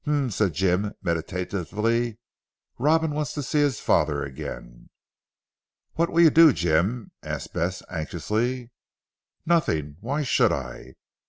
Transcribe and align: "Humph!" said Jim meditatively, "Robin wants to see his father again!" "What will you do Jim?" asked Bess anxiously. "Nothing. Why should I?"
"Humph!" 0.03 0.33
said 0.33 0.53
Jim 0.53 0.93
meditatively, 1.03 2.17
"Robin 2.79 3.11
wants 3.11 3.33
to 3.33 3.43
see 3.43 3.59
his 3.59 3.79
father 3.79 4.23
again!" 4.23 4.89
"What 5.93 6.09
will 6.09 6.21
you 6.23 6.31
do 6.31 6.53
Jim?" 6.53 7.11
asked 7.21 7.53
Bess 7.53 7.83
anxiously. 7.87 8.71
"Nothing. 9.45 9.97
Why 9.99 10.23
should 10.23 10.51
I?" 10.51 10.95